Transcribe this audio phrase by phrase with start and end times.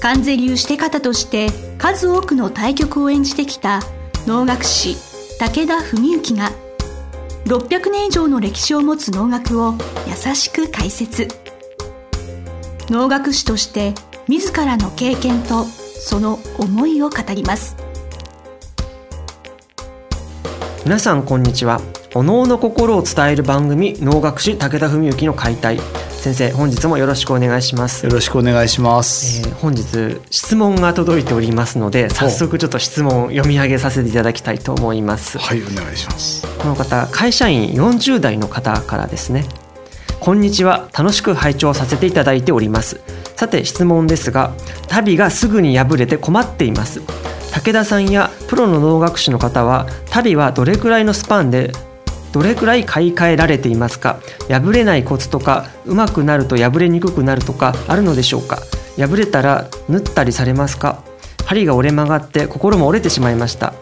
[0.00, 3.80] 関税流して方として数多くの対局を演じてきた
[4.26, 4.96] 能楽師
[5.38, 6.50] 武田文幸が
[7.46, 9.74] 600年以上の歴史を持つ能楽を
[10.06, 11.28] 優しく解説。
[12.88, 13.94] 能楽師として
[14.28, 17.76] 自らの経験とその思いを語ります。
[20.84, 21.80] 皆さんこんにちは。
[22.14, 25.78] お能の心を伝える番組能楽師武田文幸の解体。
[26.26, 28.04] 先生本日もよろしくお願いします。
[28.04, 35.38] よろしくお願いします、えー本日質問が届いておりますので早速ちょっと質問を読み上げさせていただきたいと思います。
[35.38, 36.44] はいお願いします。
[36.58, 39.44] この方会社員40代の方からですね。
[40.18, 40.88] こんにちは。
[40.98, 43.00] 楽しく拝聴させていただいております。
[43.36, 44.52] さて質問ですが
[44.90, 47.02] 足袋がすぐに破れて困っています。
[47.54, 51.70] 武田さんやプロの能楽師の方は足袋はどれくらいのスパンで
[52.36, 54.20] どれくらい買い替えられていますか？
[54.50, 58.58] 破れないコツとか上手くなると破れにくくなるとかあるのでしょうか？
[58.98, 61.02] 破れたら縫ったりされますか？
[61.46, 63.72] 針が折れ曲がって心も折れてしまいました。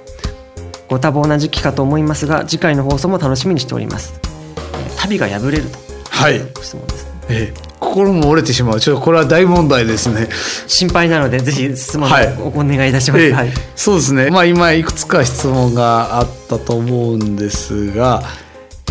[0.89, 4.21] ご多忙な時期かと思いますが次回の放送も楽しみにしております。
[4.23, 5.65] えー足袋が破れる
[6.11, 7.11] はい、と質問ですね。
[7.29, 8.81] ええ心も折れてしまう。
[8.81, 10.29] ちょっとこれは大問題ですね。
[10.67, 12.37] 心配なのでぜひ質問をはい。
[12.41, 13.51] おお願いいたします、ええはい。
[13.77, 14.31] そうですね。
[14.31, 18.23] まあ今いくつか質問があったと思うんですが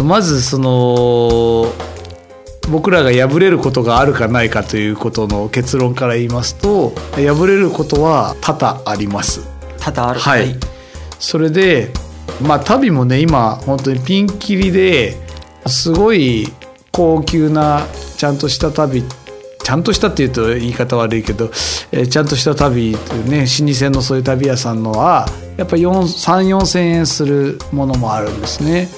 [0.02, 1.72] まずその
[2.70, 9.42] 僕らが破れることがあるかないかということの結論から言いますと破れることは多々あります。
[9.80, 10.20] 多々ある。
[10.20, 10.56] はい。
[11.20, 11.92] それで
[12.42, 15.18] まあ足袋もね今本当にピンキリで
[15.68, 16.48] すごい
[16.92, 17.86] 高級な
[18.18, 19.24] ちゃんとした足袋
[19.64, 21.46] ちゃんとしたっていうと言い方悪いけど、
[21.92, 25.26] えーちゃんとした足袋というね老舗のそういう足袋屋さんのは
[25.58, 28.90] やっぱ3 4 0千円するものもあるんですね。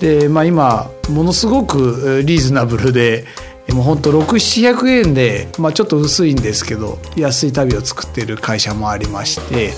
[0.00, 3.24] で、まあ、今ものすごくリーズナブルで
[3.70, 9.72] もうほんと6700円で、まあ、ちょっと薄いんですけど安い旅を作っている会社もありまして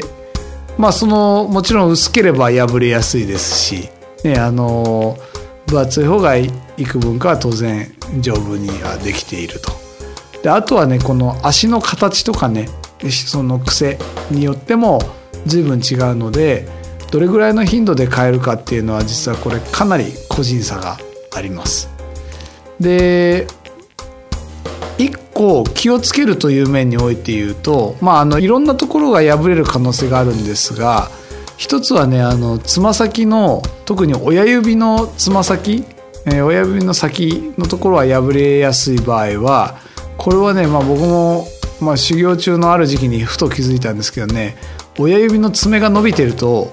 [0.00, 0.02] で
[0.78, 3.88] まあそのもちろん薄ければ破れやすいですし、
[4.24, 5.16] ね、あの
[5.66, 9.70] 分厚い方が幾分かは当然丈夫にはできていると。
[10.42, 12.68] であとはねこの足の形とかね
[13.08, 13.98] その癖
[14.30, 15.00] によっても
[15.46, 16.68] 随分違うので
[17.10, 20.98] どれぐらいの頻度で変えるかっていうのは実はこれかなり個人差が
[21.34, 21.88] あります。
[22.80, 23.46] で
[24.98, 31.08] 一個気をつけるという面において言うと、まあ、あのいろんなところが破れる可能性があるんですが
[31.56, 35.84] 一つはねあのつま先の特に親指のつま先、
[36.26, 39.78] え親指の先のところは破れやすい場合は
[40.16, 41.46] これはね、まあ、僕も、
[41.80, 44.56] まあ、修行中のある時期にふと気づいたんですけどね
[44.98, 46.72] 親指の爪が伸びてると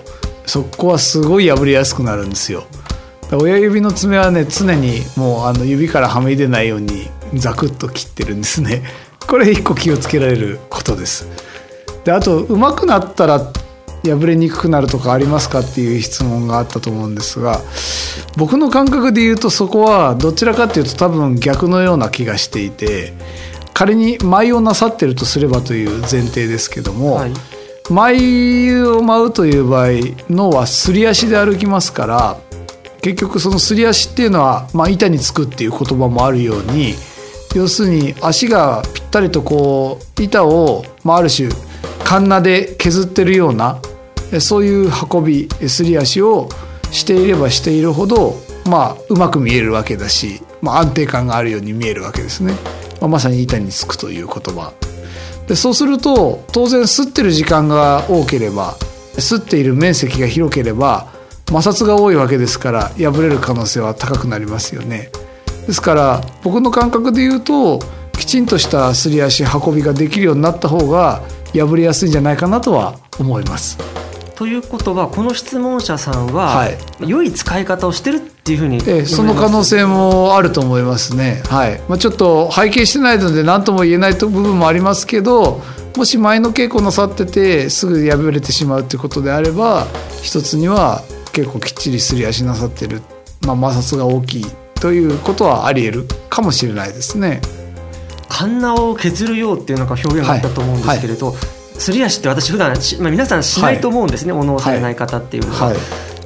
[0.52, 2.66] そこはすごい破れやすくなるんですよ。
[3.32, 8.84] 親指の爪はね常にもうあの指からはみ出ないようにザクッと切ってるんですね。
[9.26, 11.26] これ一個気をつけられることです。
[12.04, 13.40] であと上手くなったら
[14.04, 17.62] 破れにくくなるとかありますかっていう質問があったと思うんですが
[18.36, 23.14] 僕の感覚で言うとそこはどちらかっていうと多分逆のような気がしていて
[23.74, 27.32] 仮に舞をなさってるとすればという前提ですけども、はい。
[27.92, 29.88] 舞を舞うという場合
[30.30, 32.38] 脳はすり足で歩きますから
[33.02, 36.94] 結局そのすり足っていうのは、まあ、板につくっていう言葉もあるように
[37.54, 41.50] 要するに足がぴったりとこう板を、まあ、ある種
[42.06, 43.82] カンナで削ってるような
[44.40, 46.48] そういう運びすり足を
[46.92, 48.36] していればしているほど、
[48.70, 52.54] まあ、うまく見えるわけだし、まあ、安定感があるように見えるわけですね。
[53.02, 54.74] まあ、まさに板につくという言葉
[55.52, 58.76] でそうすると当然吸ってる時間が多ければ
[59.16, 61.12] 吸っている面積が広ければ
[61.50, 65.10] 摩擦が多いわけですから破れる可能性は高くなりますよね。
[65.68, 67.80] ですから僕の感覚で言うと
[68.14, 71.22] きちんとしたすり足運びができるようになった方が
[71.54, 73.78] 破れやすいんじゃないかなとは思います。
[74.36, 76.78] ということはこの質問者さんは、はい。
[77.06, 81.44] 良い使い方をしてるっていうふうにええその可能性もあると思いますね。
[81.48, 81.80] はい。
[81.88, 85.62] まあ、ちょっと拝見してないので何とも言えない部分もありますけど
[85.96, 89.86] もし前の稽古なさっててすぐ破れてしまうということであれば
[90.24, 91.04] 一つには
[91.34, 93.02] 結構きっちりすり足なさってる、
[93.46, 94.46] まあ、摩擦が大きい
[94.80, 97.42] ということはあり得るかもしれないですね。
[98.28, 101.36] カンナを削るようっていうなんか表現があったと思うんですけれど、
[101.78, 105.78] すり足って私普段しまあ皆さんしないと思うんですね、お能をされない方っていうのは、はい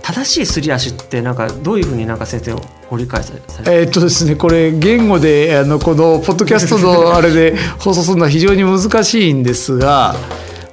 [0.06, 2.62] 正しいすり足ってなんかどういうふうになんか先生を
[2.92, 3.40] ご理解され
[3.80, 10.14] えーっとですねこれ言語であのこのポッドキャストのあれで放送するのは非常に難しいんですが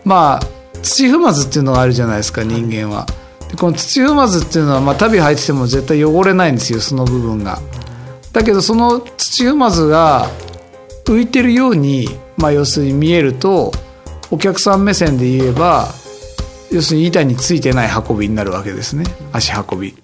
[0.04, 0.40] まあ
[0.82, 3.06] 土踏まずっていうのがあるじゃないですか人間は。
[3.48, 7.58] でこの土踏まずっていうのは、まあ、旅履いてても絶対汚れないんですよその部分が。
[8.32, 10.28] だけどその土踏まずが
[11.06, 12.06] 浮いてるように、
[12.36, 13.72] まあ、要するに見えると
[14.30, 15.88] お客さん目線で言えば
[16.72, 19.94] 要するに板についてない運びになるわけですね足運び。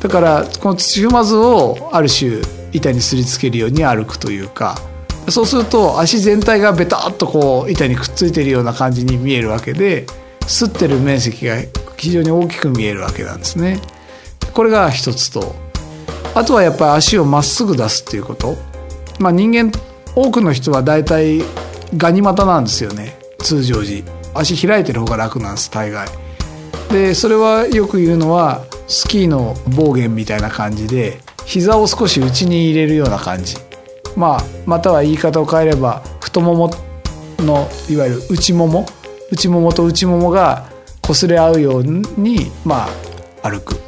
[0.00, 2.40] だからこの土踏まずをある種
[2.72, 4.78] 板にすりつけるように歩くというか
[5.28, 10.06] そうすると足全体がベタっとこう板にくっついてるような感じに見えるわけで
[10.40, 11.56] 擦ってる面積が
[11.96, 13.80] 非常に大きく見えるわけなんですね。
[14.54, 15.54] これが一つと
[16.34, 18.56] あとはやっぱり足をまっすぐ出すっていうこと。
[19.18, 19.70] まあ人間
[20.16, 21.42] 多くの人は大体
[21.96, 24.02] ガニ股なんですよね通常時
[24.34, 26.08] 足開いてる方が楽なんです大概。
[26.90, 33.56] でそれはよく言うのはスキーの暴言みたいな感じで膝を少し内に入れるような感じ、
[34.16, 36.70] まあ、または言い方を変えれば太もも
[37.38, 38.86] のいわゆる内もも
[39.30, 40.68] 内ももと内ももが
[41.02, 42.88] 擦れ合うように、ま
[43.42, 43.80] あ、歩く。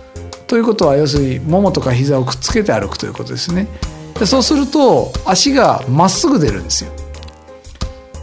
[0.47, 3.67] ということは要するにももとか膝をくっつけて歩くということですね。
[4.19, 6.93] でそうすると足がまっすぐ出るんですよ。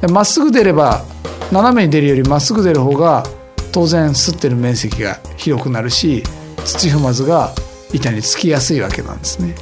[0.09, 1.03] まっすぐ出れば
[1.51, 3.23] 斜めに出るよりまっすぐ出る方が
[3.71, 6.23] 当然吸ってる面積が広くなるし
[6.65, 7.53] 土踏まずが
[7.93, 9.55] 板につきやすいわけなんですね。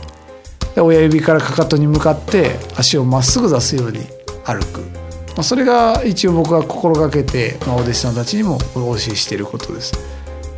[0.75, 3.99] で親指からかかとに向かって足をまっすぐ出すように
[4.45, 9.93] 歩く、まあ、それが一応僕が心がけて、まあ、お弟子さんたちにもお教えしていることです。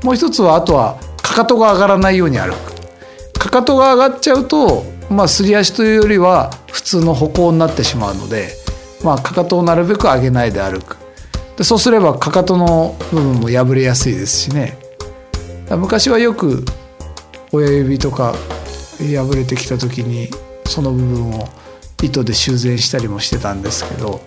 [0.04, 3.40] もう一つはあとはかかとが上がらないように歩く。
[3.40, 8.50] かかとが上がっちゃうとまあすり足というよりは普通の歩行になってしまうので、
[9.04, 10.99] まあ、かかとをなるべく上げないで歩く。
[11.60, 14.78] でそうすればかかとの部分も破れやすいですしね
[15.70, 16.64] 昔はよく
[17.52, 18.34] 親指とか
[18.98, 20.30] 破れてきた時に
[20.66, 21.50] その部分を
[22.02, 24.22] 糸で修繕したりもしてたんですけど、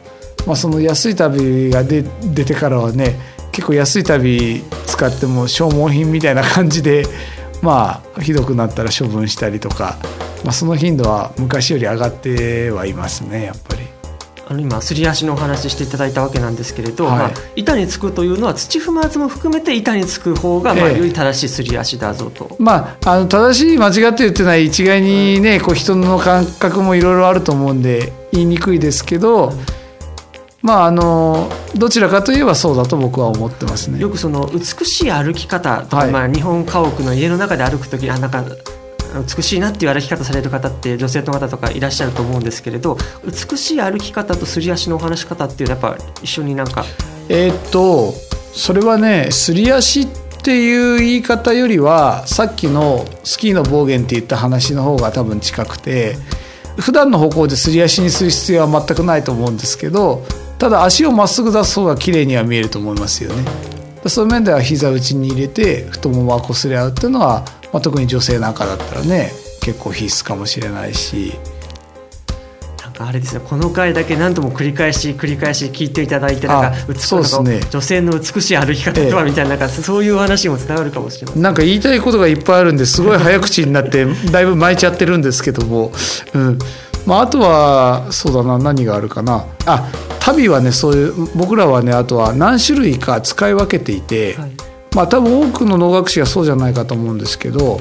[0.46, 2.02] まあ、その安い旅が出
[2.44, 3.18] てからはね
[3.50, 7.06] 結構安い旅使っても消耗品みたいな感じで
[7.62, 9.96] まあひどくなったら処分したりとか、
[10.44, 13.71] まあ、その頻度は昔より上がってはいますねやっぱり。
[14.52, 17.18] あの今すり足のお話ししていただいたわけなんですけれど、はい。
[17.18, 22.54] まあ、板につくというのは土踏まずも含めて板につく方が、まあ、ええより正しいすり足だぞと。
[22.58, 29.54] まあ、あの正しい間違ってるっていうのは一概にね、こう人の感覚もいろいろあると思うんで言いにくいですけど、
[30.60, 33.98] まああのどちらかといえばそうだと僕は思ってますね。
[33.98, 34.10] よ。
[34.10, 36.10] くその美しい歩き方とか、はい。
[36.10, 38.44] まあ、日本家屋の家の中で歩く時あなんか
[39.20, 46.84] 美しいなっていう歩き方される方って女性の方とかいらっしゃると思うんですけれど美しい歩き方とすり足のお話し方っていうのはやっぱ一緒になんか
[47.28, 48.12] えーっと
[48.54, 50.08] それはねすり足っ
[50.42, 56.16] ていう言い方よりはさっきのスキーの暴言って言った話の方が多分近くて
[56.78, 60.24] 普段の方向ですり足にする必要は全くないと思うんですけど
[60.58, 63.44] ただ足をまっすぐ出す方が綺麗には見えると思いますよね。
[64.06, 71.34] そういう面では膝内に入れて太ももが擦れ合うっていうのは、まあ、特に女性なんかだったらね結構必須かもしれないし。
[72.82, 77.60] なんかあれですねこの回だけ何度も繰り返し繰り返し聞いていただいてなんかあ美しそうですね。
[77.70, 79.30] 女性の美しい歩き方とはええ。
[79.30, 81.42] みたいななんかそういう話も伝わるかもしれません。
[81.42, 85.92] なんか言いたいことがいっぱいあるんですごい早口になって だいぶ巻いちゃってるんですけども、
[86.34, 86.58] うん。
[87.06, 89.46] まあ、あとはそうだな何があるかな。
[89.64, 89.88] あ
[90.20, 94.61] 旅はねそういう僕らはねあとは何種類か使い分けていて、はい
[94.94, 97.80] まあ多分多くの能楽師はそうじゃないかと思うんですけど、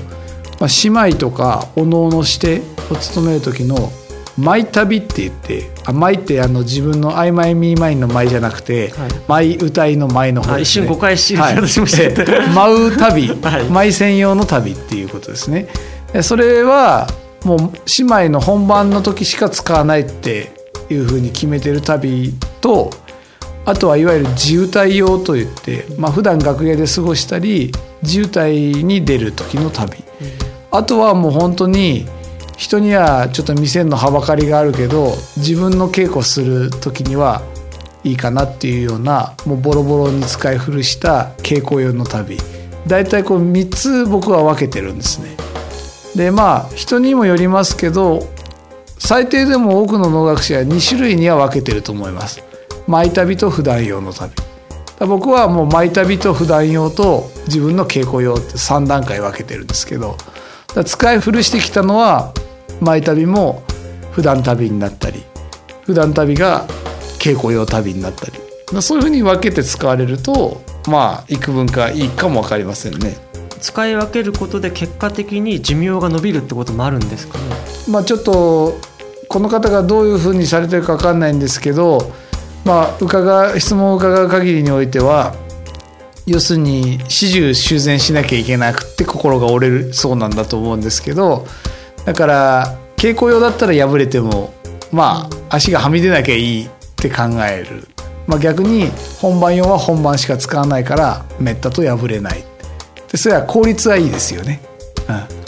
[0.60, 3.92] まあ、姉妹とかお能のしてを務める時の
[4.38, 10.84] 「舞旅」って言って「あ舞」ってあの自分の「曖昧ミーマイン」の舞じゃなくてはい「舞歌い」の舞の方あですね。
[10.84, 15.68] 一瞬誤解しはい私もしちゃったええ 舞う旅、はい舞専用の旅っていうことですね。
[16.14, 17.08] でそれは
[17.44, 20.52] もう姉妹の本番の時しか使わないって
[20.90, 22.92] いうふうに決めてる旅と
[23.66, 28.54] あとはいわゆる自由体用といって、まあ普段楽屋で過ごしたり自由体
[28.84, 30.04] に出る時の旅、
[30.72, 32.08] あとはもう本当に
[32.58, 37.42] 人にはちょっと見せんのはばかりがあるけど自分の稽古する時には
[38.04, 42.38] いいかなっていうようなもうボロボロに使い古した稽古用の旅
[42.88, 45.36] 大体こう3つ僕は分けてるんですね。
[46.16, 48.28] でまあ人にもよりますけど
[48.98, 52.44] 最低でも多くの能楽師は2種類には分けてると思います。
[52.88, 54.34] マイ旅と普段用の旅。
[55.08, 60.16] 僕はもうマイ旅と普段用と自分の稽古用って3段階分けてるんですけど
[60.86, 62.34] 使い古してきたのは
[62.82, 63.64] マイ旅も
[64.12, 65.24] 普段旅になったり
[65.86, 66.68] 普段旅が
[67.20, 73.18] 稽古用旅になったりそういうふうに分けて使われるとまあ幾分かいいかも分かりませんね。
[73.60, 77.44] 使い分けることで結果的に寿命が伸びるってこともあるんですかね。
[77.88, 78.80] まあ、ちょっと
[79.28, 82.12] この方がどういうふうにされてるか分かんないんですけど、
[82.66, 85.36] まあ、伺質問を伺う限りにおいては
[86.28, 91.48] 要するに始終修繕しなきゃいけなくて心が折れるそうなんだと思うんですけど
[92.06, 94.54] だから稽古用だったら破れても
[94.92, 97.88] まあ足がはみ出なきゃいいって考える、
[98.28, 98.90] まあ、逆に
[99.20, 102.44] 本番用は本番しか使わないからめったと破れない。
[103.12, 104.62] でそれは効率はいいですよね。
[105.10, 105.41] うん。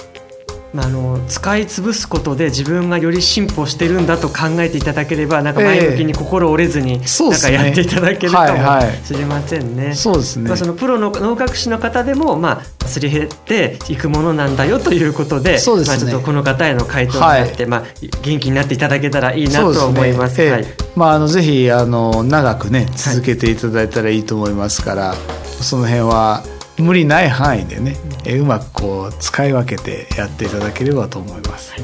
[0.73, 9.93] まあ、あの使い潰すことで自分がより進歩してるんだと考えていただければなんか前向きに心折れずに、なんかやっていただけるかもしれませんね。
[9.93, 17.83] そうですね、まあ、そのプロの能楽師の方でも、まあ、すり減っていくものなんだよということでそうです、ね、まあ、ちょっとこの方への回答になって、はい、まあ、
[18.23, 20.35] 元気になっていただけたらいいなと思います。
[20.35, 20.65] すね、はい。
[20.95, 25.17] まあ、あのぜひあの長くね続けていただいたらいいと思いますから、はい、
[25.63, 26.43] その辺は
[26.77, 31.71] 無理ない範囲でね、えうまくこう使い分けてやっていただければと思います。
[31.73, 31.83] はい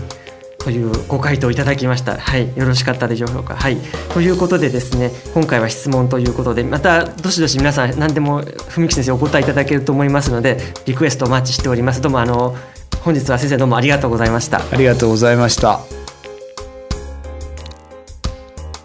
[0.59, 2.17] というご回答いただきました。
[2.17, 3.55] はい、よろしかったでしょうか。
[3.55, 3.77] はい、
[4.13, 8.43] ということでですね、今回は質問ということで、またどしどし皆さん何でも
[8.75, 12.01] 文木先生お答えいただけると思いますので、リクエストお待ちしております。
[12.01, 12.57] どうもあの
[12.99, 14.61] 本日は先生どうもありがとうございました。
[14.69, 15.79] ありがとうございました。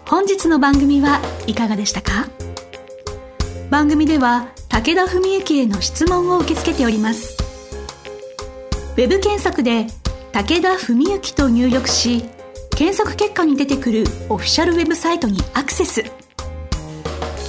[0.05, 2.29] 本日の番組はいかがでしたか？
[3.69, 7.37] 番組では武田文幸への質問を受け付けております。
[8.97, 9.87] ウェブ検索で
[10.33, 12.25] 「武田文幸」と入力し
[12.71, 16.03] 検索結果に出てくるオフィシャルウェブサイトにアクセス。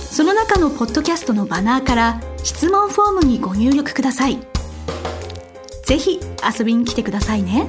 [0.08, 4.38] その中のポッドキャストのバナーから質問フォームにご入力ください。
[5.84, 6.20] ぜひ
[6.58, 7.68] 遊びに来てくださいね。